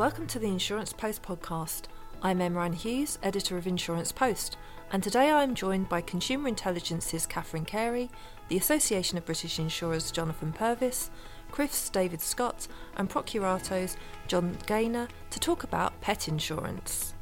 Welcome 0.00 0.28
to 0.28 0.38
the 0.38 0.46
Insurance 0.46 0.94
Post 0.94 1.22
podcast. 1.22 1.82
I'm 2.22 2.40
Emma 2.40 2.60
Ann 2.60 2.72
Hughes, 2.72 3.18
editor 3.22 3.58
of 3.58 3.66
Insurance 3.66 4.12
Post, 4.12 4.56
and 4.92 5.02
today 5.02 5.30
I 5.30 5.42
am 5.42 5.54
joined 5.54 5.90
by 5.90 6.00
Consumer 6.00 6.48
Intelligence's 6.48 7.26
Catherine 7.26 7.66
Carey, 7.66 8.10
the 8.48 8.56
Association 8.56 9.18
of 9.18 9.26
British 9.26 9.58
Insurers' 9.58 10.10
Jonathan 10.10 10.54
Purvis, 10.54 11.10
CRIF's 11.50 11.90
David 11.90 12.22
Scott, 12.22 12.66
and 12.96 13.10
Procurato's 13.10 13.98
John 14.26 14.56
Gaynor 14.66 15.06
to 15.28 15.38
talk 15.38 15.64
about 15.64 16.00
pet 16.00 16.28
insurance. 16.28 17.12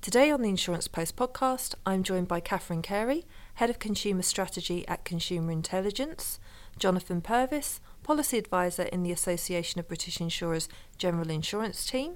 Today 0.00 0.30
on 0.30 0.40
the 0.40 0.48
Insurance 0.48 0.88
Post 0.88 1.14
podcast, 1.14 1.74
I'm 1.84 2.04
joined 2.04 2.28
by 2.28 2.40
Catherine 2.40 2.80
Carey, 2.80 3.26
Head 3.56 3.68
of 3.68 3.78
Consumer 3.78 4.22
Strategy 4.22 4.88
at 4.88 5.04
Consumer 5.04 5.52
Intelligence, 5.52 6.40
Jonathan 6.78 7.20
Purvis, 7.20 7.82
Policy 8.06 8.38
Advisor 8.38 8.84
in 8.84 9.02
the 9.02 9.10
Association 9.10 9.80
of 9.80 9.88
British 9.88 10.20
Insurers 10.20 10.68
General 10.96 11.28
Insurance 11.28 11.84
Team, 11.84 12.12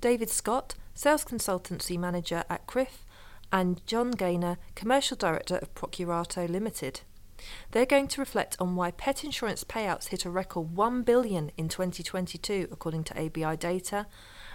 David 0.00 0.30
Scott, 0.30 0.74
Sales 0.94 1.22
Consultancy 1.22 1.98
Manager 1.98 2.44
at 2.48 2.66
CRIF, 2.66 3.04
and 3.52 3.86
John 3.86 4.10
Gaynor, 4.10 4.56
Commercial 4.74 5.18
Director 5.18 5.56
of 5.56 5.74
Procurato 5.74 6.48
Limited. 6.48 7.02
They're 7.72 7.84
going 7.84 8.08
to 8.08 8.22
reflect 8.22 8.56
on 8.58 8.74
why 8.74 8.90
pet 8.90 9.22
insurance 9.22 9.64
payouts 9.64 10.08
hit 10.08 10.24
a 10.24 10.30
record 10.30 10.74
1 10.74 11.02
billion 11.02 11.50
in 11.58 11.68
2022 11.68 12.68
according 12.72 13.04
to 13.04 13.22
ABI 13.22 13.58
data 13.58 14.06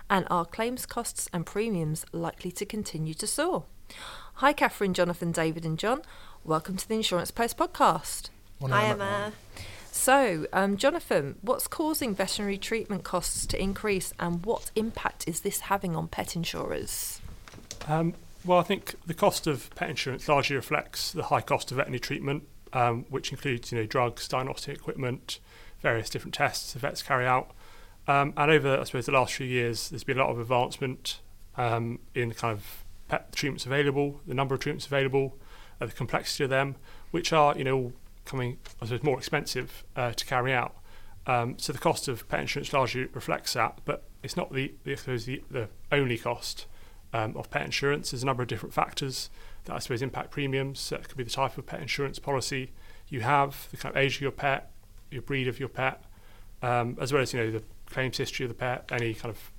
and 0.10 0.26
are 0.32 0.44
claims 0.44 0.88
costs 0.88 1.30
and 1.32 1.46
premiums 1.46 2.04
likely 2.12 2.52
to 2.52 2.66
continue 2.66 3.14
to 3.14 3.28
soar. 3.28 3.66
Hi 4.38 4.54
Catherine, 4.54 4.96
Jonathan, 4.96 5.32
David 5.32 5.66
and 5.66 5.78
John. 5.78 6.02
Welcome 6.44 6.78
to 6.78 6.88
the 6.88 6.96
Insurance 6.96 7.30
Post 7.30 7.58
podcast. 7.58 8.30
Hi 8.60 8.86
Emma. 8.86 9.34
So, 9.94 10.48
um, 10.52 10.76
Jonathan, 10.76 11.36
what's 11.42 11.68
causing 11.68 12.16
veterinary 12.16 12.58
treatment 12.58 13.04
costs 13.04 13.46
to 13.46 13.62
increase 13.62 14.12
and 14.20 14.44
what 14.44 14.72
impact 14.76 15.28
is 15.28 15.42
this 15.42 15.60
having 15.62 15.96
on 15.96 16.08
pet 16.08 16.36
insurers? 16.36 17.22
Um, 17.88 18.16
well, 18.44 18.58
I 18.58 18.64
think 18.64 18.96
the 19.06 19.14
cost 19.14 19.46
of 19.46 19.70
pet 19.76 19.92
insurance 19.92 20.28
largely 20.28 20.56
reflects 20.56 21.12
the 21.12 21.22
high 21.22 21.42
cost 21.42 21.70
of 21.70 21.78
veterinary 21.78 22.00
treatment, 22.00 22.44
um, 22.74 23.06
which 23.10 23.32
includes 23.32 23.72
you 23.72 23.78
know 23.78 23.86
drugs, 23.86 24.28
diagnostic 24.28 24.76
equipment, 24.76 25.40
various 25.80 26.10
different 26.10 26.34
tests 26.34 26.74
the 26.74 26.80
vets 26.80 27.04
carry 27.04 27.28
out. 27.28 27.52
Um, 28.08 28.34
and 28.36 28.50
over, 28.50 28.80
I 28.80 28.86
suppose, 28.86 29.06
the 29.06 29.12
last 29.12 29.36
few 29.36 29.46
years, 29.46 29.92
there's 29.92 30.04
been 30.04 30.18
a 30.18 30.24
lot 30.24 30.32
of 30.32 30.40
advancement 30.40 31.20
um, 31.56 32.00
in 32.16 32.30
the 32.30 32.36
kind 32.36 32.52
of 32.52 32.84
pet 33.10 33.32
treatments 33.36 33.68
available, 33.68 34.22
the 34.26 34.34
number 34.34 34.56
of 34.56 34.62
treatments 34.62 34.88
available, 34.88 35.38
uh, 35.80 35.86
the 35.86 35.92
complexity 35.92 36.46
of 36.46 36.50
them, 36.50 36.78
which 37.12 37.32
are 37.32 37.56
you 37.56 37.64
know 37.64 37.94
coming, 38.26 38.58
I 38.82 38.86
suppose, 38.86 39.04
more 39.04 39.18
expensive 39.18 39.84
uh, 39.96 40.12
to 40.12 40.26
carry 40.26 40.54
out. 40.54 40.76
Um, 41.26 41.58
so 41.58 41.72
the 41.72 41.80
cost 41.80 42.08
of 42.08 42.28
pet 42.28 42.42
insurance 42.42 42.74
largely 42.74 43.06
reflects 43.06 43.54
that, 43.54 43.80
but 43.86 44.04
it's 44.24 44.36
not 44.36 44.54
the, 44.54 44.74
the 44.84 44.96
the, 44.96 45.42
the 45.50 45.70
only 45.92 46.18
cost 46.18 46.66
um, 47.14 47.36
of 47.38 47.50
pet 47.50 47.64
insurance. 47.64 48.12
There's 48.12 48.24
a 48.24 48.26
number 48.26 48.44
of 48.44 48.50
different 48.50 48.74
factors 48.74 49.30
that 49.66 49.74
I 49.74 49.80
suppose 49.80 50.02
impact 50.02 50.32
premiums. 50.32 50.80
So 50.80 50.98
it 50.98 51.08
could 51.08 51.18
be 51.18 51.24
the 51.24 51.30
type 51.30 51.58
of 51.58 51.66
pet 51.66 51.82
insurance 51.82 52.20
policy 52.20 52.72
you 53.10 53.22
have, 53.22 53.68
the 53.72 53.78
kind 53.78 53.96
of 53.96 54.02
age 54.02 54.16
of 54.16 54.22
your 54.22 54.32
pet, 54.32 54.72
your 55.12 55.22
breed 55.22 55.48
of 55.48 55.60
your 55.60 55.70
pet, 55.70 56.04
um, 56.62 56.98
as 57.00 57.14
well 57.14 57.22
as 57.22 57.34
you 57.34 57.40
know 57.40 57.52
the 57.52 57.64
claims 57.86 58.18
history 58.18 58.46
of 58.46 58.50
the 58.50 58.56
pet, 58.56 58.90
any 58.92 59.14
kind 59.14 59.34
of 59.34 59.52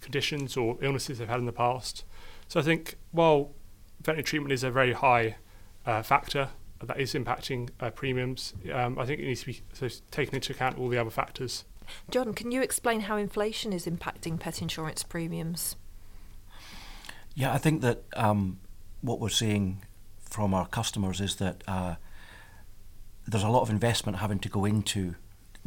conditions 0.00 0.56
or 0.56 0.76
illnesses 0.80 1.18
they've 1.18 1.28
had 1.28 1.38
in 1.38 1.46
the 1.46 1.52
past. 1.52 2.04
So 2.48 2.58
I 2.60 2.62
think 2.62 2.96
while 3.12 3.52
veterinary 4.00 4.24
treatment 4.24 4.52
is 4.52 4.64
a 4.64 4.70
very 4.70 4.92
high 4.92 5.36
uh, 5.84 6.02
factor 6.02 6.50
that 6.82 7.00
is 7.00 7.14
impacting 7.14 7.70
uh, 7.80 7.90
premiums. 7.90 8.54
Um, 8.72 8.98
I 8.98 9.06
think 9.06 9.20
it 9.20 9.26
needs 9.26 9.40
to 9.40 9.46
be 9.46 9.60
so 9.72 9.88
taken 10.10 10.34
into 10.34 10.52
account 10.52 10.78
all 10.78 10.88
the 10.88 10.98
other 10.98 11.10
factors. 11.10 11.64
John, 12.10 12.34
can 12.34 12.50
you 12.50 12.62
explain 12.62 13.02
how 13.02 13.16
inflation 13.16 13.72
is 13.72 13.86
impacting 13.86 14.38
pet 14.38 14.60
insurance 14.60 15.02
premiums? 15.02 15.76
Yeah, 17.34 17.52
I 17.52 17.58
think 17.58 17.82
that 17.82 18.02
um, 18.14 18.58
what 19.02 19.20
we're 19.20 19.28
seeing 19.28 19.82
from 20.18 20.52
our 20.54 20.66
customers 20.66 21.20
is 21.20 21.36
that 21.36 21.62
uh, 21.68 21.96
there's 23.26 23.44
a 23.44 23.48
lot 23.48 23.62
of 23.62 23.70
investment 23.70 24.18
having 24.18 24.38
to 24.40 24.48
go 24.48 24.64
into 24.64 25.14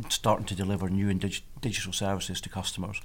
starting 0.09 0.45
to 0.45 0.55
deliver 0.55 0.89
new 0.89 1.09
and 1.09 1.19
dig- 1.19 1.43
digital 1.61 1.93
services 1.93 2.39
to 2.41 2.49
customers. 2.49 3.01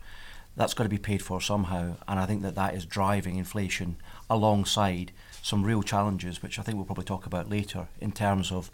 That's 0.57 0.75
got 0.75 0.85
to 0.85 0.89
be 0.89 0.99
paid 0.99 1.23
for 1.23 1.41
somehow, 1.41 1.97
and 2.07 2.21
I 2.21 2.27
think 2.27 2.43
that 2.43 2.55
that 2.55 2.75
is 2.75 2.87
driving 2.87 3.37
inflation 3.37 3.97
alongside 4.31 5.11
some 5.45 5.63
real 5.63 5.83
challenges, 5.83 6.43
which 6.43 6.59
I 6.59 6.63
think 6.63 6.77
we'll 6.77 6.87
probably 6.87 7.05
talk 7.05 7.27
about 7.27 7.51
later, 7.51 7.89
in 8.01 8.13
terms 8.13 8.51
of 8.51 8.71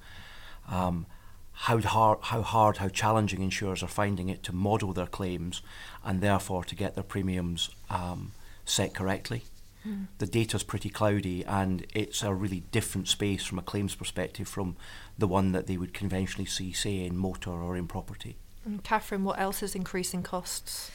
um, 0.69 1.05
how 1.53 1.81
hard, 1.81 2.19
how 2.23 2.43
hard, 2.43 2.77
how 2.77 2.89
challenging 2.89 3.43
insurers 3.43 3.83
are 3.83 3.89
finding 3.89 4.29
it 4.29 4.45
to 4.45 4.55
model 4.55 4.93
their 4.93 5.09
claims, 5.09 5.63
and 6.05 6.21
therefore 6.21 6.63
to 6.65 6.77
get 6.77 6.95
their 6.95 7.03
premiums 7.03 7.71
um, 7.91 8.31
set 8.65 8.95
correctly. 8.95 9.43
Mm. 9.85 10.07
The 10.19 10.27
data's 10.27 10.63
pretty 10.63 10.91
cloudy, 10.91 11.45
and 11.45 11.85
it's 11.93 12.23
a 12.23 12.33
really 12.33 12.63
different 12.71 13.09
space 13.09 13.45
from 13.45 13.59
a 13.59 13.63
claims 13.63 13.97
perspective 13.97 14.47
from 14.47 14.77
the 15.19 15.27
one 15.27 15.51
that 15.51 15.67
they 15.67 15.77
would 15.77 15.93
conventionally 15.93 16.47
see, 16.47 16.73
say, 16.73 17.05
in 17.05 17.17
motor 17.17 17.51
or 17.51 17.77
in 17.77 17.89
property. 17.89 18.37
And 18.65 18.85
Catherine, 18.85 19.25
what 19.25 19.41
else 19.41 19.61
is 19.61 19.75
increasing 19.75 20.23
costs? 20.23 20.93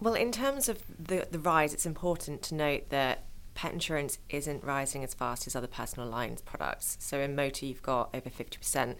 Well, 0.00 0.14
in 0.14 0.30
terms 0.30 0.68
of 0.68 0.84
the, 1.08 1.26
the 1.28 1.40
rise, 1.40 1.74
it's 1.74 1.86
important 1.86 2.42
to 2.42 2.54
note 2.54 2.90
that 2.90 3.24
pet 3.54 3.72
insurance 3.72 4.18
isn't 4.28 4.64
rising 4.64 5.04
as 5.04 5.14
fast 5.14 5.46
as 5.46 5.54
other 5.54 5.66
personal 5.66 6.08
lines 6.08 6.40
products. 6.40 6.96
So 7.00 7.20
in 7.20 7.34
motor, 7.34 7.66
you've 7.66 7.82
got 7.82 8.10
over 8.14 8.30
50% 8.30 8.96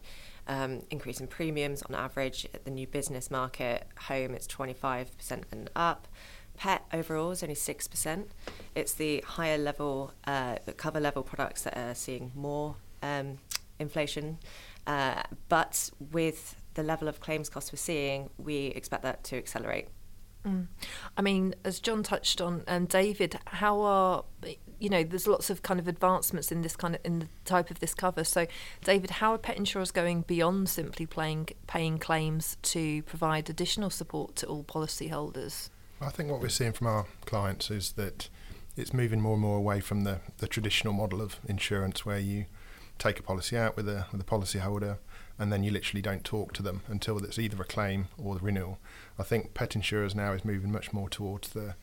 um, 0.47 0.83
increase 0.91 1.21
in 1.21 1.27
premiums 1.27 1.83
on 1.83 1.95
average 1.95 2.47
at 2.53 2.65
the 2.65 2.71
new 2.71 2.87
business 2.87 3.31
market. 3.31 3.87
Home, 4.09 4.35
it's 4.35 4.47
25% 4.47 5.43
and 5.51 5.71
up. 5.75 6.09
Pet 6.57 6.85
overall 6.93 7.31
is 7.31 7.43
only 7.43 7.55
6%. 7.55 8.27
It's 8.75 8.95
the 8.95 9.25
higher 9.27 9.59
level, 9.59 10.13
uh, 10.27 10.57
cover 10.77 11.01
level 11.01 11.23
products 11.23 11.63
that 11.63 11.77
are 11.77 11.95
seeing 11.95 12.33
more 12.35 12.77
um, 13.03 13.39
inflation. 13.79 14.39
Uh, 14.87 15.23
but 15.49 15.91
with 16.11 16.57
the 16.75 16.83
level 16.83 17.09
of 17.09 17.21
claims 17.21 17.49
costs 17.49 17.73
we're 17.73 17.77
seeing, 17.77 18.31
we 18.37 18.67
expect 18.67 19.03
that 19.03 19.25
to 19.25 19.37
accelerate. 19.37 19.89
Mm. 20.47 20.67
I 21.17 21.23
mean, 21.23 21.55
as 21.65 21.79
John 21.79 22.03
touched 22.03 22.41
on, 22.41 22.65
and 22.67 22.83
um, 22.83 22.87
David, 22.87 23.39
how 23.47 23.81
are 23.81 24.25
you 24.79 24.89
know? 24.89 25.05
There's 25.05 25.29
lots 25.29 25.51
of 25.51 25.63
kind 25.63 25.79
of 25.79 25.87
advancements 25.87 26.51
in 26.51 26.63
this 26.63 26.75
kind 26.75 26.97
of 26.97 27.01
in 27.05 27.21
the 27.21 27.29
type 27.45 27.71
of 27.71 27.79
this 27.79 27.95
cover. 27.95 28.25
So, 28.25 28.47
David, 28.85 29.11
how 29.11 29.35
are 29.35 29.39
pet 29.39 29.57
insurers 29.57 29.93
going 29.93 30.23
beyond 30.23 30.69
simply 30.69 31.07
playing 31.07 31.51
paying 31.67 31.99
claims 31.99 32.57
to 32.63 33.03
provide 33.05 33.49
additional 33.49 33.91
support 33.91 34.35
to 34.37 34.47
all 34.47 34.65
policyholders? 34.65 35.71
I 36.01 36.11
think 36.11 36.31
what 36.31 36.41
we're 36.41 36.49
seeing 36.49 36.73
from 36.73 36.89
our 36.89 37.07
clients 37.25 37.71
is 37.71 37.93
that 37.93 38.29
it's 38.77 38.93
moving 38.93 39.21
more 39.21 39.35
and 39.35 39.43
more 39.43 39.59
away 39.59 39.81
from 39.81 40.03
the, 40.03 40.19
the 40.39 40.49
traditional 40.49 40.93
model 40.93 41.21
of 41.23 41.39
insurance, 41.47 42.05
where 42.05 42.19
you 42.19 42.47
take 42.99 43.19
a 43.19 43.23
policy 43.23 43.57
out 43.57 43.77
with 43.77 43.89
a 43.89 44.07
with 44.13 44.21
a 44.21 44.25
policyholder 44.25 44.99
and 45.39 45.53
then 45.53 45.65
you 45.65 45.71
literally 45.71 46.03
don't 46.03 46.25
talk 46.25 46.53
to 46.53 46.63
them 46.63 46.83
until 46.89 47.19
it's 47.25 47.39
either 47.39 47.61
a 47.61 47.65
claim 47.65 48.09
or 48.17 48.35
the 48.35 48.41
renewal. 48.41 48.79
I 49.19 49.23
think 49.23 49.55
pet 49.55 49.75
insurers 49.75 50.15
now 50.15 50.33
is 50.33 50.45
moving 50.45 50.71
much 50.71 50.93
more 50.93 51.09
towards 51.09 51.49
the 51.51 51.75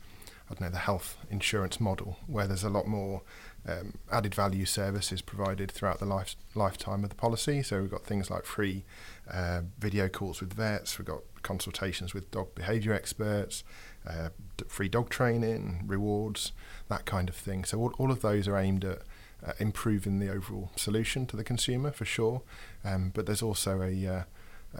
I 0.50 0.54
don't 0.54 0.62
know 0.62 0.70
the 0.70 0.78
health 0.78 1.16
insurance 1.30 1.78
model 1.78 2.18
where 2.26 2.48
there's 2.48 2.64
a 2.64 2.70
lot 2.70 2.86
more 2.88 3.22
um, 3.68 3.94
added 4.10 4.34
value 4.34 4.64
services 4.64 5.22
provided 5.22 5.70
throughout 5.70 6.00
the 6.00 6.06
life, 6.06 6.34
lifetime 6.54 7.04
of 7.04 7.10
the 7.10 7.16
policy. 7.16 7.62
So 7.62 7.80
we've 7.80 7.90
got 7.90 8.04
things 8.04 8.30
like 8.30 8.44
free 8.44 8.84
uh, 9.30 9.62
video 9.78 10.08
calls 10.08 10.40
with 10.40 10.52
vets, 10.52 10.98
we've 10.98 11.06
got 11.06 11.20
consultations 11.42 12.14
with 12.14 12.30
dog 12.32 12.54
behaviour 12.54 12.92
experts, 12.92 13.62
uh, 14.06 14.30
free 14.66 14.88
dog 14.88 15.08
training, 15.08 15.84
rewards, 15.86 16.52
that 16.88 17.04
kind 17.04 17.28
of 17.28 17.36
thing. 17.36 17.64
So 17.64 17.78
all, 17.78 17.92
all 17.98 18.10
of 18.10 18.20
those 18.20 18.48
are 18.48 18.56
aimed 18.56 18.84
at 18.84 19.02
uh, 19.46 19.52
improving 19.58 20.18
the 20.18 20.30
overall 20.30 20.70
solution 20.76 21.26
to 21.26 21.36
the 21.36 21.44
consumer 21.44 21.90
for 21.90 22.04
sure. 22.04 22.42
Um, 22.84 23.10
but 23.14 23.26
there's 23.26 23.42
also 23.42 23.82
a 23.82 24.06
uh, 24.06 24.22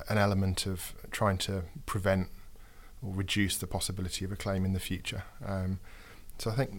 an 0.08 0.18
element 0.18 0.66
of 0.66 0.94
trying 1.10 1.38
to 1.38 1.62
prevent 1.86 2.28
or 3.02 3.12
reduce 3.12 3.56
the 3.56 3.66
possibility 3.66 4.24
of 4.24 4.32
a 4.32 4.36
claim 4.36 4.64
in 4.64 4.72
the 4.72 4.80
future. 4.80 5.24
Um, 5.44 5.80
so 6.38 6.50
I 6.50 6.54
think 6.54 6.72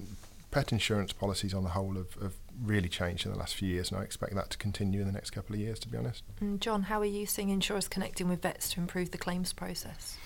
pet 0.52 0.72
insurance 0.72 1.14
policies 1.14 1.54
on 1.54 1.64
the 1.64 1.72
whole 1.72 1.96
have, 1.96 2.14
have, 2.22 2.34
really 2.62 2.90
changed 2.90 3.26
in 3.26 3.32
the 3.32 3.38
last 3.40 3.56
few 3.56 3.68
years, 3.68 3.90
and 3.90 4.00
I 4.00 4.04
expect 4.04 4.36
that 4.36 4.52
to 4.52 4.58
continue 4.58 5.00
in 5.00 5.08
the 5.08 5.14
next 5.14 5.32
couple 5.32 5.56
of 5.56 5.60
years, 5.60 5.80
to 5.80 5.88
be 5.88 5.98
honest. 5.98 6.22
And 6.42 6.62
John, 6.62 6.84
how 6.84 7.00
are 7.00 7.06
you 7.06 7.26
seeing 7.26 7.50
insurers 7.50 7.88
connecting 7.88 8.28
with 8.28 8.44
vets 8.44 8.70
to 8.72 8.82
improve 8.82 9.12
the 9.12 9.18
claims 9.18 9.52
process? 9.52 10.18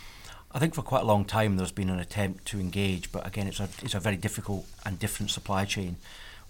I 0.51 0.59
think 0.59 0.73
for 0.73 0.81
quite 0.81 1.03
a 1.03 1.05
long 1.05 1.23
time 1.23 1.55
there's 1.55 1.71
been 1.71 1.89
an 1.89 1.99
attempt 1.99 2.45
to 2.47 2.59
engage, 2.59 3.11
but 3.11 3.25
again, 3.25 3.47
it's 3.47 3.59
a 3.59 3.69
it's 3.81 3.93
a 3.93 3.99
very 3.99 4.17
difficult 4.17 4.65
and 4.85 4.99
different 4.99 5.29
supply 5.29 5.63
chain. 5.63 5.97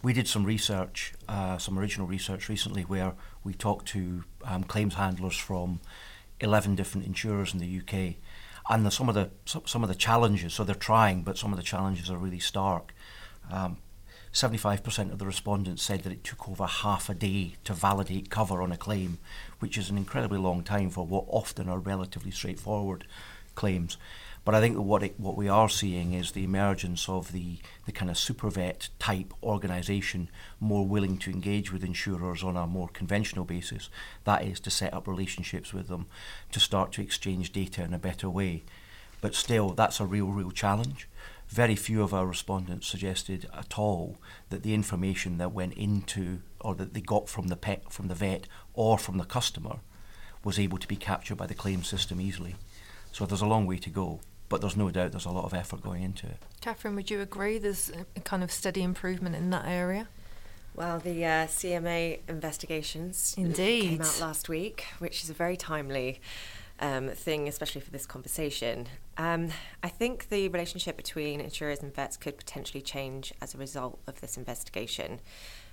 We 0.05 0.13
did 0.13 0.27
some 0.27 0.43
research, 0.43 1.13
uh, 1.27 1.57
some 1.57 1.79
original 1.79 2.05
research 2.05 2.47
recently, 2.47 2.83
where 2.83 3.13
we 3.43 3.55
talked 3.55 3.87
to 3.87 4.23
um, 4.43 4.63
claims 4.63 4.93
handlers 4.93 5.35
from 5.35 5.79
11 6.41 6.75
different 6.75 7.07
insurers 7.07 7.55
in 7.55 7.59
the 7.59 7.79
UK, 7.79 8.17
and 8.69 8.85
the, 8.85 8.91
some 8.91 9.09
of 9.09 9.15
the 9.15 9.31
some 9.45 9.81
of 9.81 9.89
the 9.89 9.95
challenges. 9.95 10.53
So 10.53 10.63
they're 10.63 10.75
trying, 10.75 11.23
but 11.23 11.39
some 11.39 11.51
of 11.51 11.57
the 11.57 11.63
challenges 11.63 12.11
are 12.11 12.19
really 12.19 12.39
stark. 12.39 12.93
Um, 13.49 13.77
75% 14.31 15.11
of 15.11 15.17
the 15.17 15.25
respondents 15.25 15.81
said 15.81 16.03
that 16.03 16.13
it 16.13 16.23
took 16.23 16.47
over 16.47 16.67
half 16.67 17.09
a 17.09 17.15
day 17.15 17.55
to 17.63 17.73
validate 17.73 18.29
cover 18.29 18.61
on 18.61 18.71
a 18.71 18.77
claim, 18.77 19.17
which 19.57 19.75
is 19.75 19.89
an 19.89 19.97
incredibly 19.97 20.37
long 20.37 20.61
time 20.61 20.91
for 20.91 21.03
what 21.03 21.25
often 21.29 21.67
are 21.67 21.79
relatively 21.79 22.29
straightforward 22.29 23.07
claims. 23.55 23.97
But 24.45 24.53
I 24.53 24.61
think 24.61 24.77
what 24.77 25.01
it, 25.01 25.19
what 25.19 25.35
we 25.35 25.49
are 25.49 25.67
seeing 25.67 26.13
is 26.13 26.31
the 26.31 26.43
emergence 26.43 27.09
of 27.09 27.31
the, 27.31 27.57
the 27.87 27.91
kind 27.91 28.11
of 28.11 28.17
super 28.17 28.51
vet 28.51 28.89
type 28.99 29.33
organisation 29.41 30.29
more 30.59 30.85
willing 30.85 31.17
to 31.19 31.31
engage 31.31 31.73
with 31.73 31.83
insurers 31.83 32.43
on 32.43 32.55
a 32.55 32.67
more 32.67 32.87
conventional 32.87 33.43
basis. 33.43 33.89
That 34.23 34.43
is 34.43 34.59
to 34.61 34.69
set 34.69 34.93
up 34.93 35.07
relationships 35.07 35.73
with 35.73 35.87
them, 35.87 36.05
to 36.51 36.59
start 36.59 36.91
to 36.93 37.01
exchange 37.01 37.51
data 37.51 37.83
in 37.83 37.93
a 37.93 37.99
better 37.99 38.29
way. 38.29 38.63
But 39.19 39.33
still, 39.33 39.69
that's 39.69 39.99
a 39.99 40.05
real, 40.05 40.27
real 40.27 40.51
challenge. 40.51 41.09
Very 41.47 41.75
few 41.75 42.03
of 42.03 42.13
our 42.13 42.27
respondents 42.27 42.85
suggested 42.85 43.49
at 43.51 43.79
all 43.79 44.17
that 44.49 44.61
the 44.61 44.75
information 44.75 45.39
that 45.39 45.53
went 45.53 45.73
into 45.73 46.41
or 46.61 46.75
that 46.75 46.93
they 46.93 47.01
got 47.01 47.27
from 47.29 47.47
the 47.47 47.55
pet, 47.55 47.91
from 47.91 48.09
the 48.09 48.15
vet, 48.15 48.47
or 48.75 48.99
from 48.99 49.17
the 49.17 49.25
customer 49.25 49.77
was 50.43 50.59
able 50.59 50.77
to 50.77 50.87
be 50.87 50.95
captured 50.95 51.37
by 51.37 51.47
the 51.47 51.55
claim 51.55 51.83
system 51.83 52.21
easily. 52.21 52.55
So 53.15 53.25
there's 53.25 53.39
a 53.39 53.45
long 53.45 53.65
way 53.65 53.77
to 53.77 53.89
go 53.89 54.19
but 54.49 54.61
there's 54.61 54.77
no 54.77 54.91
doubt 54.91 55.11
there's 55.11 55.25
a 55.25 55.31
lot 55.31 55.45
of 55.45 55.53
effort 55.53 55.81
going 55.81 56.03
into 56.03 56.27
it. 56.27 56.37
Catherine, 56.61 56.95
would 56.95 57.09
you 57.09 57.21
agree 57.21 57.57
there's 57.57 57.91
a 58.15 58.19
kind 58.21 58.43
of 58.43 58.51
steady 58.51 58.83
improvement 58.83 59.35
in 59.35 59.49
that 59.49 59.65
area? 59.65 60.07
Well, 60.75 60.99
the 60.99 61.25
uh, 61.25 61.47
CMA 61.47 62.19
investigations 62.27 63.33
Indeed. 63.37 63.81
came 63.81 64.01
out 64.01 64.19
last 64.21 64.49
week, 64.49 64.85
which 64.99 65.23
is 65.23 65.29
a 65.29 65.33
very 65.33 65.57
timely 65.57 66.19
um, 66.79 67.09
thing, 67.09 67.47
especially 67.47 67.81
for 67.81 67.91
this 67.91 68.05
conversation. 68.05 68.87
Um, 69.17 69.49
I 69.81 69.89
think 69.89 70.29
the 70.29 70.49
relationship 70.49 70.97
between 70.97 71.39
insurers 71.39 71.81
and 71.81 71.95
vets 71.95 72.17
could 72.17 72.37
potentially 72.37 72.81
change 72.81 73.33
as 73.41 73.55
a 73.55 73.57
result 73.57 73.99
of 74.05 74.19
this 74.19 74.37
investigation. 74.37 75.21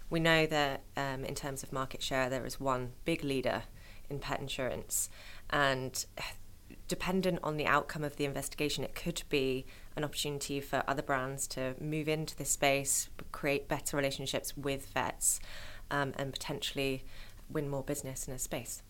We 0.09 0.21
know 0.21 0.47
that 0.47 0.83
um, 0.97 1.25
in 1.25 1.35
terms 1.35 1.63
of 1.63 1.73
market 1.73 2.03
share, 2.03 2.31
there 2.31 2.47
is 2.47 2.61
one 2.61 2.93
big 3.05 3.25
leader 3.25 3.65
in 4.09 4.19
pet 4.19 4.41
insurance, 4.41 5.11
and 5.51 6.05
dependent 6.89 7.39
on 7.43 7.57
the 7.57 7.67
outcome 7.67 8.05
of 8.05 8.17
the 8.17 8.25
investigation, 8.25 8.85
it 8.85 8.95
could 8.95 9.23
be 9.29 9.65
an 9.97 10.05
opportunity 10.05 10.61
for 10.61 10.83
other 10.87 11.03
brands 11.03 11.47
to 11.49 11.75
move 11.81 12.09
into 12.09 12.37
this 12.37 12.51
space, 12.51 13.09
create 13.31 13.69
better 13.69 13.97
relationships 13.97 14.57
with 14.57 14.87
vets, 14.87 15.41
um, 15.91 16.13
and 16.17 16.33
potentially 16.33 17.05
win 17.51 17.69
more 17.69 17.83
business 17.83 18.27
in 18.27 18.35
a 18.35 18.39
space. 18.39 18.83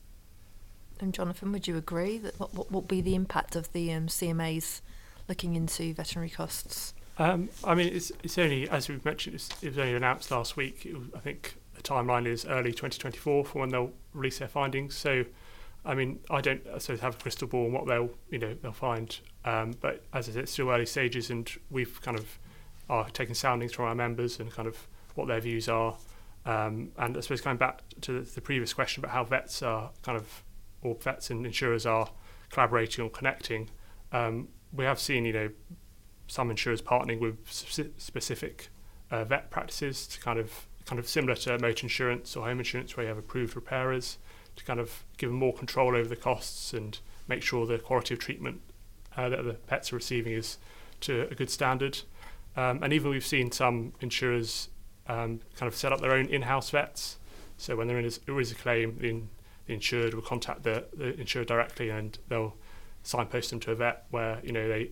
And 1.00 1.12
Jonathan, 1.12 1.50
would 1.52 1.66
you 1.66 1.76
agree 1.76 2.18
that 2.18 2.38
what, 2.38 2.54
what 2.54 2.70
will 2.70 2.82
be 2.82 3.00
the 3.00 3.14
impact 3.14 3.56
of 3.56 3.72
the 3.72 3.92
um, 3.92 4.06
CMAs 4.06 4.80
looking 5.28 5.56
into 5.56 5.92
veterinary 5.94 6.30
costs? 6.30 6.94
Um, 7.18 7.50
I 7.64 7.74
mean, 7.74 7.92
it's, 7.92 8.12
it's 8.22 8.38
only, 8.38 8.68
as 8.68 8.88
we've 8.88 9.04
mentioned, 9.04 9.42
it 9.62 9.68
was 9.68 9.78
only 9.78 9.94
announced 9.94 10.30
last 10.30 10.56
week. 10.56 10.88
Was, 10.94 11.08
I 11.14 11.18
think 11.18 11.56
the 11.74 11.82
timeline 11.82 12.26
is 12.26 12.46
early 12.46 12.70
2024 12.70 13.44
for 13.44 13.58
when 13.58 13.70
they'll 13.70 13.92
release 14.14 14.38
their 14.38 14.48
findings. 14.48 14.96
So 14.96 15.24
I 15.84 15.94
mean, 15.94 16.20
I 16.30 16.40
don't 16.40 16.62
suppose 16.78 17.00
have 17.00 17.16
a 17.16 17.18
crystal 17.18 17.48
ball 17.48 17.66
on 17.66 17.72
what 17.72 17.86
they'll 17.86 18.10
you 18.30 18.38
know 18.38 18.54
they'll 18.62 18.72
find. 18.72 19.18
Um, 19.44 19.74
but 19.80 20.04
as 20.12 20.28
I 20.28 20.32
said, 20.32 20.42
it's 20.44 20.52
still 20.52 20.70
early 20.70 20.86
stages, 20.86 21.30
and 21.30 21.50
we've 21.70 22.00
kind 22.02 22.18
of 22.18 22.38
are 22.88 23.08
taking 23.10 23.34
soundings 23.34 23.72
from 23.72 23.86
our 23.86 23.94
members 23.94 24.38
and 24.38 24.50
kind 24.50 24.68
of 24.68 24.86
what 25.14 25.28
their 25.28 25.40
views 25.40 25.68
are. 25.68 25.96
Um, 26.44 26.90
and 26.98 27.16
I 27.16 27.20
suppose 27.20 27.40
going 27.40 27.56
back 27.56 27.82
to 28.02 28.20
the, 28.20 28.30
the 28.30 28.40
previous 28.40 28.72
question 28.72 29.04
about 29.04 29.12
how 29.12 29.24
vets 29.24 29.62
are 29.62 29.90
kind 30.02 30.18
of 30.18 30.42
or 30.82 30.96
vets 30.96 31.30
and 31.30 31.46
insurers 31.46 31.86
are 31.86 32.10
collaborating 32.50 33.04
or 33.04 33.10
connecting, 33.10 33.70
um, 34.12 34.48
we 34.72 34.84
have 34.84 34.98
seen 34.98 35.24
you 35.24 35.32
know 35.32 35.50
some 36.28 36.50
insurers 36.50 36.80
partnering 36.80 37.20
with 37.20 37.36
specific 37.48 38.68
uh, 39.10 39.24
vet 39.24 39.50
practices 39.50 40.06
to 40.06 40.20
kind 40.20 40.38
of 40.38 40.66
kind 40.86 40.98
of 40.98 41.08
similar 41.08 41.34
to 41.34 41.58
motor 41.58 41.84
insurance 41.84 42.36
or 42.36 42.44
home 42.44 42.58
insurance 42.58 42.96
where 42.96 43.04
you 43.04 43.08
have 43.08 43.18
approved 43.18 43.54
repairers 43.54 44.18
to 44.56 44.64
kind 44.64 44.80
of 44.80 45.04
give 45.16 45.30
them 45.30 45.38
more 45.38 45.54
control 45.54 45.96
over 45.96 46.08
the 46.08 46.16
costs 46.16 46.72
and 46.72 46.98
make 47.28 47.42
sure 47.42 47.66
the 47.66 47.78
quality 47.78 48.14
of 48.14 48.20
treatment 48.20 48.60
uh, 49.16 49.28
that 49.28 49.44
the 49.44 49.54
pets 49.54 49.92
are 49.92 49.96
receiving 49.96 50.32
is 50.32 50.58
to 51.00 51.28
a 51.30 51.34
good 51.34 51.50
standard. 51.50 52.00
Um, 52.56 52.82
and 52.82 52.92
even 52.92 53.10
we've 53.10 53.26
seen 53.26 53.50
some 53.50 53.92
insurers 54.00 54.68
um, 55.06 55.40
kind 55.56 55.68
of 55.68 55.74
set 55.74 55.92
up 55.92 56.00
their 56.00 56.12
own 56.12 56.26
in-house 56.26 56.70
vets. 56.70 57.18
So 57.56 57.76
when 57.76 57.88
there 57.88 57.98
is, 57.98 58.18
there 58.18 58.38
is 58.40 58.52
a 58.52 58.54
claim, 58.54 58.98
the, 58.98 59.08
in, 59.08 59.28
the 59.66 59.74
insured 59.74 60.14
will 60.14 60.22
contact 60.22 60.62
the, 60.62 60.84
the 60.96 61.18
insured 61.18 61.46
directly 61.46 61.90
and 61.90 62.18
they'll 62.28 62.54
signpost 63.02 63.50
them 63.50 63.60
to 63.60 63.72
a 63.72 63.74
vet 63.74 64.04
where 64.10 64.38
you 64.44 64.52
know 64.52 64.68
they 64.68 64.90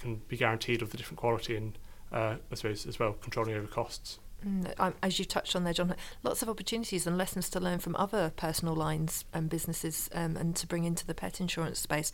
can 0.00 0.16
be 0.28 0.36
guaranteed 0.36 0.80
of 0.80 0.90
the 0.90 0.96
different 0.96 1.18
quality 1.18 1.56
and 1.56 1.78
uh, 2.12 2.36
I 2.50 2.54
suppose 2.54 2.86
as 2.86 2.98
well 2.98 3.12
controlling 3.12 3.54
over 3.54 3.66
costs. 3.66 4.18
Mm, 4.44 4.94
as 5.02 5.18
you 5.18 5.24
touched 5.24 5.56
on 5.56 5.64
there, 5.64 5.72
John, 5.72 5.94
lots 6.22 6.42
of 6.42 6.48
opportunities 6.48 7.06
and 7.06 7.18
lessons 7.18 7.48
to 7.50 7.60
learn 7.60 7.80
from 7.80 7.96
other 7.96 8.32
personal 8.36 8.74
lines 8.74 9.24
and 9.32 9.48
businesses 9.48 10.08
um, 10.14 10.36
and 10.36 10.54
to 10.56 10.66
bring 10.66 10.84
into 10.84 11.06
the 11.06 11.14
pet 11.14 11.40
insurance 11.40 11.80
space. 11.80 12.12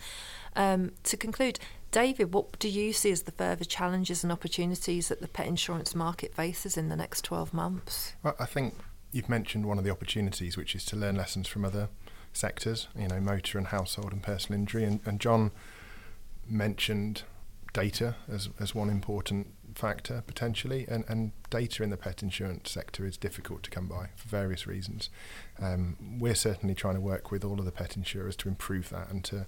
Um, 0.57 0.93
to 1.05 1.17
conclude, 1.17 1.59
David, 1.91 2.33
what 2.33 2.59
do 2.59 2.69
you 2.69 2.93
see 2.93 3.11
as 3.11 3.23
the 3.23 3.33
further 3.33 3.65
challenges 3.65 4.25
and 4.25 4.33
opportunities 4.33 5.09
that 5.09 5.21
the 5.21 5.29
pet 5.29 5.47
insurance 5.47 5.95
market 5.95 6.35
faces 6.35 6.77
in 6.77 6.89
the 6.89 6.97
next 6.97 7.23
12 7.23 7.53
months? 7.53 8.15
Well, 8.23 8.37
I 8.41 8.47
think 8.47 8.75
you've 9.13 9.29
mentioned 9.29 9.67
one 9.67 9.79
of 9.79 9.85
the 9.85 9.91
opportunities, 9.91 10.57
which 10.57 10.75
is 10.75 10.85
to 10.87 10.97
learn 10.97 11.17
lessons 11.17 11.47
from 11.47 11.65
other 11.65 11.89
sectors, 12.33 12.89
you 12.99 13.09
know, 13.09 13.21
motor 13.21 13.59
and 13.59 13.69
household 13.69 14.13
and 14.13 14.23
personal 14.23 14.59
injury. 14.59 14.85
And, 14.85 15.01
and 15.05 15.21
John 15.21 15.53
mentioned 16.49 17.23
data 17.73 18.17
as, 18.29 18.49
as 18.59 18.75
one 18.75 18.91
important 18.91 19.54
factor 19.75 20.23
potentially, 20.27 20.87
and, 20.89 21.05
and 21.09 21.33
data 21.51 21.83
in 21.83 21.91
the 21.91 21.97
pet 21.97 22.23
insurance 22.23 22.71
sector 22.71 23.05
is 23.05 23.17
difficult 23.17 23.63
to 23.65 23.71
come 23.71 23.87
by 23.87 24.09
for 24.17 24.29
various 24.29 24.67
reasons. 24.67 25.11
Um, 25.61 25.97
we're 26.19 26.35
certainly 26.35 26.75
trying 26.75 26.95
to 26.95 27.01
work 27.01 27.31
with 27.31 27.45
all 27.45 27.59
of 27.59 27.65
the 27.65 27.73
pet 27.73 27.97
insurers 27.97 28.37
to 28.37 28.49
improve 28.49 28.89
that 28.91 29.11
and 29.11 29.25
to 29.25 29.47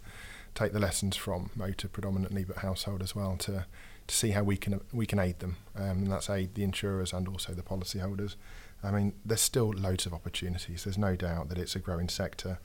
take 0.55 0.73
the 0.73 0.81
lessons 0.81 1.17
from 1.17 1.50
motor 1.55 1.88
predominantly, 1.88 2.44
but 2.44 2.58
household 2.58 3.02
as 3.02 3.14
well, 3.14 3.37
to 3.38 3.67
to 4.06 4.14
see 4.14 4.31
how 4.31 4.43
we 4.43 4.56
can 4.56 4.81
we 4.93 5.06
can 5.06 5.19
aid 5.19 5.38
them, 5.40 5.56
um, 5.75 6.02
and 6.02 6.12
that's 6.12 6.31
aid 6.31 6.55
the 6.55 6.62
insurers 6.62 7.12
and 7.12 7.29
also 7.29 7.52
the 7.52 7.62
policyholders. 7.62 8.37
I 8.82 8.90
mean, 8.90 9.14
there's 9.25 9.40
still 9.40 9.72
loads 9.72 10.06
of 10.06 10.14
opportunities. 10.14 10.84
There's 10.84 10.99
no 10.99 11.17
doubt 11.17 11.49
that 11.49 11.58
it's 11.58 11.75
a 11.75 11.81
growing 11.81 12.08
sector. 12.08 12.58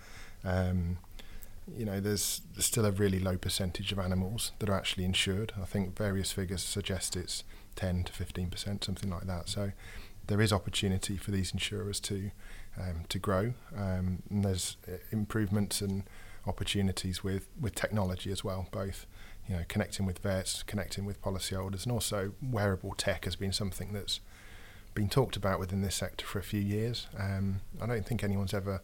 Um, 0.43 0.97
you 1.67 1.85
know, 1.85 1.99
there's, 1.99 2.41
still 2.59 2.85
a 2.85 2.91
really 2.91 3.19
low 3.19 3.37
percentage 3.37 3.91
of 3.91 3.99
animals 3.99 4.51
that 4.59 4.69
are 4.69 4.73
actually 4.73 5.05
insured. 5.05 5.53
I 5.61 5.65
think 5.65 5.97
various 5.97 6.31
figures 6.31 6.61
suggest 6.63 7.15
it's 7.15 7.43
10 7.75 8.05
to 8.05 8.11
15%, 8.11 8.83
something 8.83 9.09
like 9.09 9.25
that. 9.27 9.49
So 9.49 9.71
there 10.27 10.41
is 10.41 10.53
opportunity 10.53 11.17
for 11.17 11.31
these 11.31 11.51
insurers 11.51 11.99
to 12.01 12.31
um, 12.79 13.03
to 13.09 13.19
grow. 13.19 13.53
Um, 13.75 14.23
and 14.29 14.45
there's 14.45 14.77
uh, 14.87 14.97
improvements 15.11 15.81
and 15.81 16.03
opportunities 16.47 17.23
with, 17.23 17.47
with 17.59 17.75
technology 17.75 18.31
as 18.31 18.43
well, 18.43 18.67
both 18.71 19.05
you 19.47 19.55
know 19.55 19.63
connecting 19.67 20.05
with 20.05 20.19
vets, 20.19 20.63
connecting 20.63 21.05
with 21.05 21.21
policyholders, 21.21 21.83
and 21.83 21.91
also 21.91 22.33
wearable 22.41 22.93
tech 22.95 23.25
has 23.25 23.35
been 23.35 23.51
something 23.51 23.91
that's 23.93 24.21
been 24.93 25.09
talked 25.09 25.35
about 25.35 25.59
within 25.59 25.81
this 25.81 25.95
sector 25.95 26.25
for 26.25 26.39
a 26.39 26.43
few 26.43 26.61
years. 26.61 27.07
Um, 27.17 27.61
I 27.81 27.85
don't 27.85 28.05
think 28.05 28.23
anyone's 28.23 28.53
ever 28.53 28.81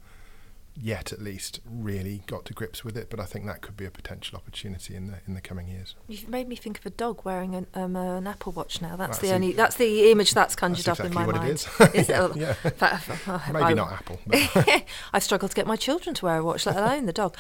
yet 0.80 1.12
at 1.12 1.22
least 1.22 1.60
really 1.66 2.22
got 2.28 2.46
to 2.46 2.54
grips 2.54 2.84
with 2.84 2.96
it 2.96 3.10
but 3.10 3.20
I 3.20 3.26
think 3.26 3.46
that 3.48 3.62
could 3.62 3.76
be 3.76 3.86
a 3.86 3.92
potential 3.92 4.38
opportunity 4.38 4.96
in 4.96 5.08
the 5.08 5.18
in 5.26 5.34
the 5.34 5.42
coming 5.42 5.68
years 5.68 5.96
you've 6.08 6.30
made 6.30 6.48
me 6.48 6.56
think 6.56 6.80
of 6.80 6.86
a 6.86 6.90
dog 6.92 7.22
wearing 7.24 7.56
an, 7.56 7.68
um, 7.74 7.96
uh, 7.96 8.18
an 8.18 8.28
Apple 8.28 8.52
Watch 8.52 8.82
now 8.82 8.96
that's, 8.96 9.20
the 9.20 9.34
only 9.34 9.54
that's 9.54 9.76
the 9.76 10.12
image 10.12 10.34
that's 10.34 10.56
conjured 10.56 10.86
that's 10.86 11.00
up 11.00 11.06
in 11.06 11.14
my 11.14 11.26
mind 11.26 11.46
it 11.48 11.54
is, 11.54 11.68
is 11.94 12.10
yeah, 12.10 12.26
it? 12.26 12.36
yeah. 12.36 12.54
Fact, 12.54 13.28
maybe 13.52 13.66
I, 13.66 13.74
not 13.74 13.92
Apple 13.92 14.20
I 15.14 15.20
struggle 15.20 15.50
to 15.50 15.56
get 15.56 15.68
my 15.68 15.76
children 15.76 16.14
to 16.16 16.26
wear 16.26 16.38
a 16.38 16.44
watch 16.44 16.66
let 16.66 16.78
alone 16.78 17.06
the 17.06 17.14
dog 17.14 17.36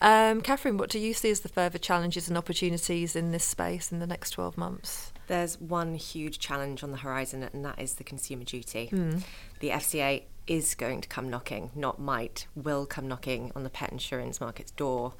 um, 0.00 0.40
Catherine 0.40 0.76
what 0.76 0.90
do 0.90 0.98
you 0.98 1.14
see 1.14 1.30
as 1.30 1.40
the 1.40 1.48
further 1.48 1.78
challenges 1.78 2.28
and 2.28 2.36
opportunities 2.36 3.16
in 3.16 3.32
this 3.32 3.44
space 3.44 3.90
in 3.90 4.00
the 4.00 4.06
next 4.06 4.30
12 4.30 4.58
months 4.58 5.12
there's 5.28 5.58
one 5.60 5.94
huge 5.94 6.38
challenge 6.38 6.82
on 6.82 6.90
the 6.90 6.98
horizon, 6.98 7.42
and 7.42 7.64
that 7.64 7.80
is 7.80 7.94
the 7.94 8.04
consumer 8.04 8.44
duty. 8.44 8.90
Mm. 8.92 9.22
The 9.60 9.70
FCA 9.70 10.24
is 10.46 10.74
going 10.74 11.00
to 11.00 11.08
come 11.08 11.30
knocking, 11.30 11.70
not 11.74 12.00
might, 12.00 12.46
will 12.54 12.86
come 12.86 13.08
knocking 13.08 13.52
on 13.54 13.62
the 13.62 13.70
pet 13.70 13.92
insurance 13.92 14.40
market's 14.40 14.72
door 14.72 15.14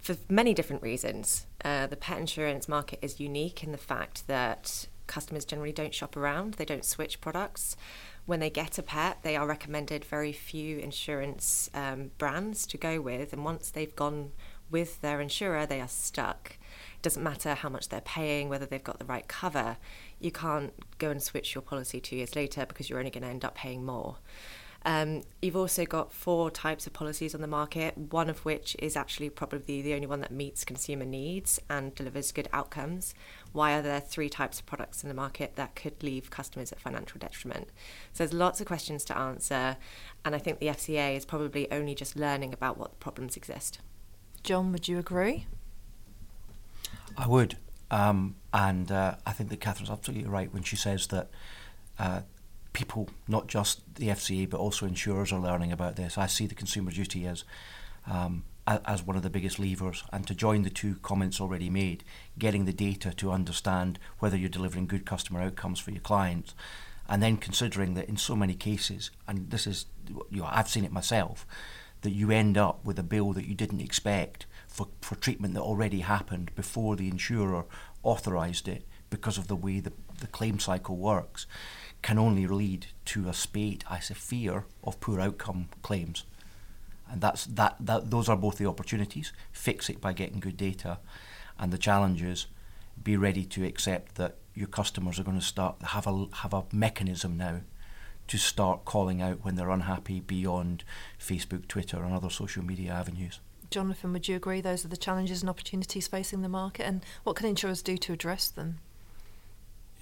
for 0.00 0.16
many 0.28 0.54
different 0.54 0.82
reasons. 0.82 1.46
Uh, 1.64 1.86
the 1.86 1.96
pet 1.96 2.18
insurance 2.18 2.68
market 2.68 2.98
is 3.02 3.20
unique 3.20 3.62
in 3.62 3.72
the 3.72 3.78
fact 3.78 4.26
that 4.26 4.86
customers 5.06 5.44
generally 5.44 5.72
don't 5.72 5.94
shop 5.94 6.16
around, 6.16 6.54
they 6.54 6.64
don't 6.64 6.84
switch 6.84 7.20
products. 7.20 7.76
When 8.26 8.40
they 8.40 8.50
get 8.50 8.78
a 8.78 8.82
pet, 8.82 9.18
they 9.22 9.36
are 9.36 9.46
recommended 9.46 10.04
very 10.04 10.32
few 10.32 10.78
insurance 10.78 11.68
um, 11.74 12.12
brands 12.16 12.66
to 12.68 12.78
go 12.78 13.00
with, 13.00 13.32
and 13.32 13.44
once 13.44 13.70
they've 13.70 13.94
gone 13.94 14.30
with 14.70 15.00
their 15.00 15.20
insurer, 15.20 15.66
they 15.66 15.80
are 15.80 15.88
stuck. 15.88 16.56
Doesn't 17.02 17.22
matter 17.22 17.54
how 17.54 17.68
much 17.68 17.88
they're 17.88 18.00
paying, 18.00 18.48
whether 18.48 18.66
they've 18.66 18.82
got 18.82 18.98
the 18.98 19.04
right 19.04 19.26
cover 19.26 19.76
you 20.20 20.30
can't 20.30 20.72
go 20.98 21.10
and 21.10 21.22
switch 21.22 21.54
your 21.54 21.62
policy 21.62 21.98
two 21.98 22.16
years 22.16 22.36
later 22.36 22.66
because 22.66 22.88
you're 22.88 22.98
only 22.98 23.10
going 23.10 23.24
to 23.24 23.28
end 23.28 23.44
up 23.44 23.54
paying 23.54 23.84
more. 23.84 24.18
Um, 24.82 25.22
you've 25.42 25.56
also 25.56 25.84
got 25.84 26.10
four 26.10 26.50
types 26.50 26.86
of 26.86 26.94
policies 26.94 27.34
on 27.34 27.42
the 27.42 27.46
market, 27.46 27.98
one 27.98 28.30
of 28.30 28.46
which 28.46 28.76
is 28.78 28.96
actually 28.96 29.28
probably 29.28 29.82
the 29.82 29.92
only 29.92 30.06
one 30.06 30.20
that 30.20 30.30
meets 30.30 30.64
consumer 30.64 31.04
needs 31.04 31.60
and 31.68 31.94
delivers 31.94 32.32
good 32.32 32.48
outcomes. 32.50 33.12
Why 33.52 33.74
are 33.74 33.82
there 33.82 34.00
three 34.00 34.30
types 34.30 34.58
of 34.58 34.64
products 34.64 35.02
in 35.02 35.08
the 35.08 35.14
market 35.14 35.56
that 35.56 35.74
could 35.74 36.02
leave 36.02 36.30
customers 36.30 36.72
at 36.72 36.80
financial 36.80 37.18
detriment? 37.18 37.68
So 38.14 38.24
there's 38.24 38.32
lots 38.32 38.60
of 38.62 38.66
questions 38.66 39.04
to 39.06 39.18
answer, 39.18 39.76
and 40.24 40.34
I 40.34 40.38
think 40.38 40.60
the 40.60 40.68
FCA 40.68 41.14
is 41.14 41.26
probably 41.26 41.70
only 41.70 41.94
just 41.94 42.16
learning 42.16 42.54
about 42.54 42.78
what 42.78 43.00
problems 43.00 43.36
exist. 43.36 43.80
John, 44.42 44.72
would 44.72 44.88
you 44.88 44.98
agree? 44.98 45.46
I 47.16 47.26
would. 47.26 47.56
Um, 47.90 48.36
and 48.52 48.90
uh, 48.90 49.16
I 49.26 49.32
think 49.32 49.50
that 49.50 49.60
Catherine's 49.60 49.90
absolutely 49.90 50.28
right 50.28 50.52
when 50.52 50.62
she 50.62 50.76
says 50.76 51.08
that 51.08 51.28
uh, 51.98 52.20
people, 52.72 53.08
not 53.28 53.46
just 53.46 53.94
the 53.96 54.08
FCA, 54.08 54.48
but 54.48 54.60
also 54.60 54.86
insurers, 54.86 55.32
are 55.32 55.40
learning 55.40 55.72
about 55.72 55.96
this. 55.96 56.16
I 56.16 56.26
see 56.26 56.46
the 56.46 56.54
consumer 56.54 56.90
duty 56.90 57.26
as 57.26 57.44
um, 58.06 58.44
as 58.66 59.02
one 59.02 59.16
of 59.16 59.22
the 59.22 59.30
biggest 59.30 59.58
levers. 59.58 60.04
And 60.12 60.26
to 60.26 60.34
join 60.34 60.62
the 60.62 60.70
two 60.70 60.96
comments 61.02 61.40
already 61.40 61.70
made, 61.70 62.04
getting 62.38 62.64
the 62.64 62.72
data 62.72 63.12
to 63.14 63.32
understand 63.32 63.98
whether 64.18 64.36
you're 64.36 64.48
delivering 64.48 64.86
good 64.86 65.04
customer 65.04 65.40
outcomes 65.40 65.80
for 65.80 65.90
your 65.90 66.00
clients, 66.00 66.54
and 67.08 67.22
then 67.22 67.36
considering 67.36 67.94
that 67.94 68.08
in 68.08 68.16
so 68.16 68.36
many 68.36 68.54
cases, 68.54 69.10
and 69.26 69.50
this 69.50 69.66
is, 69.66 69.86
you 70.30 70.40
know, 70.40 70.48
I've 70.48 70.68
seen 70.68 70.84
it 70.84 70.92
myself, 70.92 71.46
that 72.02 72.10
you 72.10 72.30
end 72.30 72.56
up 72.56 72.84
with 72.84 72.98
a 72.98 73.02
bill 73.02 73.32
that 73.32 73.46
you 73.46 73.54
didn't 73.54 73.80
expect 73.80 74.46
for, 74.80 74.88
for 75.02 75.14
treatment 75.16 75.52
that 75.54 75.60
already 75.60 76.00
happened 76.00 76.54
before 76.54 76.96
the 76.96 77.08
insurer 77.08 77.64
authorised 78.02 78.66
it 78.66 78.86
because 79.10 79.36
of 79.36 79.46
the 79.46 79.56
way 79.56 79.78
the, 79.80 79.92
the 80.20 80.26
claim 80.26 80.58
cycle 80.58 80.96
works 80.96 81.46
can 82.00 82.18
only 82.18 82.46
lead 82.46 82.86
to 83.04 83.28
a 83.28 83.34
spate, 83.34 83.84
I 83.90 83.98
say, 83.98 84.14
fear 84.14 84.64
of 84.82 84.98
poor 85.00 85.20
outcome 85.20 85.68
claims. 85.82 86.24
And 87.10 87.20
that's 87.20 87.44
that, 87.44 87.76
that 87.80 88.10
those 88.10 88.28
are 88.28 88.36
both 88.36 88.56
the 88.56 88.68
opportunities. 88.68 89.32
Fix 89.52 89.90
it 89.90 90.00
by 90.00 90.14
getting 90.14 90.40
good 90.40 90.56
data, 90.56 90.98
and 91.58 91.72
the 91.72 91.78
challenges. 91.78 92.46
Be 93.02 93.16
ready 93.16 93.44
to 93.46 93.66
accept 93.66 94.14
that 94.14 94.36
your 94.54 94.68
customers 94.68 95.18
are 95.18 95.24
going 95.24 95.38
to 95.38 95.44
start 95.44 95.76
have 95.82 96.06
a 96.06 96.26
have 96.36 96.54
a 96.54 96.64
mechanism 96.72 97.36
now 97.36 97.60
to 98.28 98.38
start 98.38 98.84
calling 98.84 99.20
out 99.20 99.44
when 99.44 99.56
they're 99.56 99.70
unhappy 99.70 100.20
beyond 100.20 100.84
Facebook, 101.18 101.66
Twitter, 101.66 102.02
and 102.02 102.14
other 102.14 102.30
social 102.30 102.64
media 102.64 102.92
avenues. 102.92 103.40
Jonathan, 103.70 104.12
would 104.12 104.26
you 104.26 104.36
agree 104.36 104.60
those 104.60 104.84
are 104.84 104.88
the 104.88 104.96
challenges 104.96 105.42
and 105.42 105.50
opportunities 105.50 106.08
facing 106.08 106.42
the 106.42 106.48
market, 106.48 106.84
and 106.84 107.04
what 107.22 107.36
can 107.36 107.46
insurers 107.46 107.82
do 107.82 107.96
to 107.96 108.12
address 108.12 108.48
them? 108.48 108.78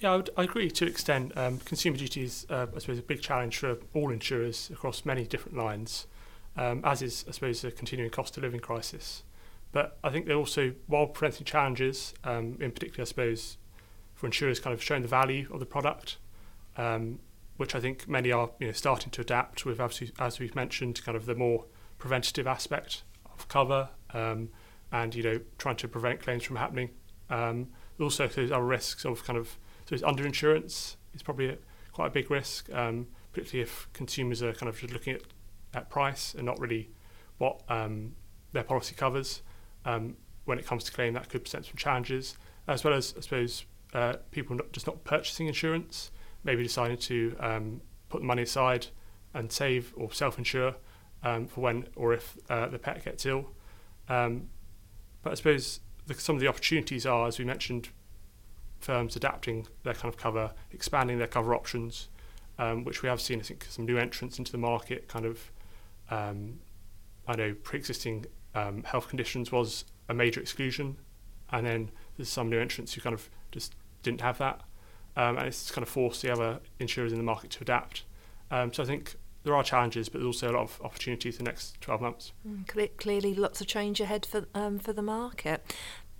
Yeah, 0.01 0.13
I, 0.13 0.17
would, 0.17 0.31
I 0.37 0.45
agree 0.45 0.71
to 0.71 0.85
an 0.85 0.91
extent. 0.91 1.33
Um, 1.37 1.59
consumer 1.59 1.97
duty 1.97 2.23
is, 2.23 2.47
uh, 2.49 2.67
I 2.75 2.79
suppose, 2.79 2.99
a 2.99 3.03
big 3.03 3.21
challenge 3.21 3.59
for 3.59 3.79
all 3.95 4.11
insurers 4.11 4.71
across 4.73 5.05
many 5.05 5.25
different 5.25 5.59
lines, 5.59 6.07
um, 6.57 6.81
as 6.85 7.03
is, 7.03 7.25
I 7.29 7.33
suppose, 7.33 7.65
a 7.65 7.71
continuing 7.71 8.11
cost 8.11 8.37
of 8.37 8.45
living 8.45 8.61
crisis. 8.61 9.25
But 9.73 9.99
I 10.03 10.11
think 10.11 10.27
they're 10.27 10.37
also, 10.37 10.73
while 10.87 11.07
presenting 11.07 11.45
challenges, 11.45 12.15
um, 12.25 12.57
in 12.61 12.71
particular, 12.71 13.03
I 13.03 13.05
suppose, 13.07 13.59
for 14.15 14.27
insurers 14.27 14.61
kind 14.61 14.73
of 14.73 14.83
showing 14.83 15.03
the 15.03 15.09
value 15.09 15.47
of 15.53 15.61
the 15.61 15.67
product, 15.67 16.17
um, 16.77 17.19
which 17.57 17.75
I 17.75 17.81
think 17.81 18.09
many 18.09 18.33
are 18.33 18.51
you 18.61 18.69
know, 18.69 18.73
starting 18.73 19.11
to 19.11 19.21
adapt 19.21 19.67
with, 19.67 19.81
as 20.19 20.39
we've 20.39 20.55
mentioned, 20.55 21.05
kind 21.05 21.17
of 21.17 21.27
the 21.27 21.35
more 21.35 21.65
preventative 21.99 22.47
aspect 22.47 23.03
of 23.39 23.49
cover 23.49 23.89
um, 24.15 24.49
and 24.93 25.15
you 25.15 25.23
know 25.23 25.41
trying 25.59 25.77
to 25.77 25.89
prevent 25.89 26.21
claims 26.21 26.45
from 26.45 26.57
happening. 26.57 26.91
Um, 27.31 27.69
also, 28.01 28.27
there's 28.29 28.53
other 28.53 28.65
risks 28.65 29.05
of 29.05 29.25
kind 29.25 29.39
of 29.39 29.59
so 29.87 29.95
it's 29.95 30.05
underinsurance 30.05 30.97
is 31.15 31.23
probably 31.23 31.49
a, 31.49 31.59
quite 31.93 32.09
a 32.09 32.11
big 32.11 32.31
risk, 32.31 32.73
um, 32.73 33.07
particularly 33.33 33.63
if 33.63 33.89
consumers 33.93 34.43
are 34.43 34.53
kind 34.53 34.69
of 34.69 34.79
just 34.79 34.93
looking 34.93 35.15
at, 35.15 35.23
at 35.75 35.91
price 35.91 36.35
and 36.35 36.45
not 36.45 36.61
really 36.61 36.91
what 37.39 37.63
um, 37.69 38.15
their 38.53 38.63
policy 38.63 38.95
covers. 38.95 39.43
Um, 39.85 40.17
when 40.45 40.59
it 40.59 40.67
comes 40.67 40.85
to 40.85 40.93
claim, 40.93 41.15
that 41.15 41.29
could 41.29 41.43
present 41.43 41.67
some 41.67 41.77
challenges, 41.77 42.37
as 42.67 42.85
well 42.85 42.95
as 42.95 43.15
I 43.17 43.21
suppose 43.21 43.65
uh, 43.95 44.15
people 44.31 44.57
not, 44.57 44.73
just 44.73 44.87
not 44.87 45.05
purchasing 45.05 45.47
insurance, 45.47 46.11
maybe 46.45 46.63
deciding 46.63 46.99
to 46.99 47.37
um, 47.41 47.81
put 48.09 48.21
the 48.21 48.27
money 48.27 48.43
aside 48.43 48.87
and 49.35 49.51
save 49.51 49.93
or 49.97 50.13
self-insure 50.13 50.75
um, 51.23 51.47
for 51.47 51.61
when 51.61 51.87
or 51.97 52.13
if 52.13 52.37
uh, 52.49 52.67
the 52.69 52.79
pet 52.79 53.05
gets 53.05 53.27
ill. 53.27 53.51
Um, 54.09 54.49
but 55.23 55.33
I 55.33 55.35
suppose 55.35 55.81
the, 56.07 56.15
some 56.15 56.37
of 56.37 56.41
the 56.41 56.49
opportunities 56.49 57.07
are, 57.07 57.27
as 57.27 57.39
we 57.39 57.45
mentioned, 57.45 57.89
firms 58.81 59.17
adapting 59.17 59.67
their 59.83 59.95
kind 59.95 60.13
of 60.13 60.17
cover, 60.17 60.53
expanding 60.71 61.19
their 61.19 61.27
cover 61.27 61.55
options, 61.55 62.09
um, 62.59 62.85
which 62.85 63.03
we 63.03 63.09
have 63.09 63.21
seen, 63.21 63.41
I 63.41 63.43
think, 63.43 63.67
some 63.69 63.85
new 63.85 63.99
entrants 63.99 64.39
into 64.39 64.53
the 64.53 64.59
market. 64.59 65.09
Kind 65.09 65.27
of, 65.27 65.51
um, 66.11 66.61
I 67.27 67.37
know 67.37 67.55
pre-existing 67.63 68.27
um, 68.55 68.85
health 68.85 69.09
conditions 69.09 69.53
was 69.53 69.85
a 70.09 70.15
major 70.15 70.41
exclusion, 70.41 70.97
and 71.51 71.67
then 71.67 71.91
there's 72.17 72.29
some 72.29 72.49
new 72.49 72.59
entrants 72.59 72.95
who 72.95 73.01
kind 73.01 73.15
of 73.15 73.29
just 73.53 73.75
didn't 74.03 74.21
have 74.21 74.39
that, 74.39 74.61
um, 75.17 75.37
and 75.37 75.47
it's 75.47 75.71
kind 75.71 75.83
of 75.83 75.89
forced 75.89 76.23
the 76.23 76.31
other 76.31 76.61
insurers 76.79 77.13
in 77.13 77.19
the 77.19 77.25
market 77.25 77.51
to 77.51 77.59
adapt. 77.63 78.05
So 78.51 78.83
I 78.83 78.87
think 78.87 79.17
there 79.45 79.55
are 79.55 79.63
challenges, 79.63 80.09
but 80.09 80.19
there's 80.19 80.27
also 80.27 80.51
a 80.51 80.55
lot 80.55 80.63
of 80.63 80.81
opportunities 80.85 81.39
in 81.39 81.45
the 81.45 81.51
next 81.51 81.81
12 81.81 82.01
months. 82.01 82.33
Mm, 82.47 82.97
clearly, 82.97 83.35
lots 83.35 83.61
of 83.61 83.67
change 83.67 84.01
ahead 84.01 84.27
for 84.27 84.47
um, 84.55 84.79
for 84.79 84.93
the 84.93 85.03
market. 85.03 85.65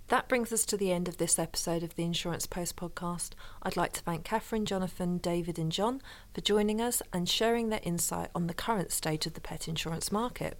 That 0.09 0.27
brings 0.27 0.51
us 0.51 0.65
to 0.65 0.77
the 0.77 0.91
end 0.91 1.07
of 1.07 1.17
this 1.17 1.37
episode 1.37 1.83
of 1.83 1.93
the 1.93 2.03
Insurance 2.03 2.47
Post 2.47 2.75
podcast. 2.75 3.33
I'd 3.61 3.77
like 3.77 3.93
to 3.93 4.01
thank 4.01 4.23
Catherine, 4.23 4.65
Jonathan, 4.65 5.19
David, 5.19 5.59
and 5.59 5.71
John 5.71 6.01
for 6.33 6.41
joining 6.41 6.81
us 6.81 7.03
and 7.13 7.29
sharing 7.29 7.69
their 7.69 7.81
insight 7.83 8.29
on 8.33 8.47
the 8.47 8.55
current 8.55 8.91
state 8.91 9.27
of 9.27 9.35
the 9.35 9.41
pet 9.41 9.67
insurance 9.67 10.11
market. 10.11 10.57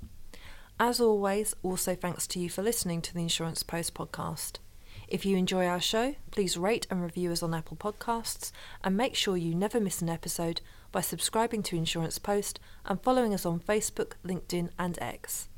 As 0.79 1.01
always, 1.01 1.55
also 1.63 1.95
thanks 1.95 2.27
to 2.27 2.39
you 2.39 2.47
for 2.47 2.61
listening 2.61 3.01
to 3.01 3.13
the 3.13 3.21
Insurance 3.21 3.63
Post 3.63 3.95
podcast. 3.95 4.57
If 5.07 5.25
you 5.25 5.35
enjoy 5.35 5.65
our 5.65 5.81
show, 5.81 6.15
please 6.29 6.55
rate 6.55 6.85
and 6.91 7.01
review 7.01 7.31
us 7.31 7.41
on 7.41 7.55
Apple 7.55 7.75
Podcasts 7.75 8.51
and 8.83 8.95
make 8.95 9.15
sure 9.15 9.35
you 9.35 9.55
never 9.55 9.79
miss 9.79 10.03
an 10.03 10.09
episode 10.09 10.61
by 10.91 11.01
subscribing 11.01 11.63
to 11.63 11.75
Insurance 11.75 12.17
Post 12.17 12.59
and 12.85 13.01
following 13.01 13.33
us 13.33 13.45
on 13.45 13.59
Facebook, 13.59 14.13
LinkedIn, 14.25 14.69
and 14.77 14.97
X. 15.01 15.49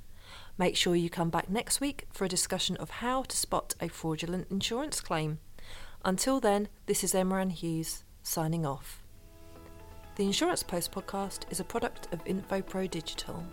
Make 0.58 0.76
sure 0.76 0.96
you 0.96 1.10
come 1.10 1.30
back 1.30 1.50
next 1.50 1.82
week 1.82 2.08
for 2.12 2.26
a 2.26 2.30
discussion 2.30 2.78
of 2.78 2.90
how 2.90 3.24
to 3.24 3.36
spot 3.38 3.74
a 3.80 3.88
fraudulent 3.88 4.48
insurance 4.50 5.00
claim. 5.00 5.40
Until 6.04 6.40
then, 6.40 6.68
this 6.86 7.04
is 7.04 7.16
Emma 7.16 7.36
Ann 7.36 7.50
Hughes 7.52 8.04
signing 8.24 8.66
off. 8.66 9.04
The 10.16 10.26
Insurance 10.26 10.64
Post 10.64 10.92
podcast 10.92 11.44
is 11.50 11.60
a 11.60 11.64
product 11.64 12.08
of 12.14 12.24
InfoPro 12.26 12.90
Digital. 12.92 13.44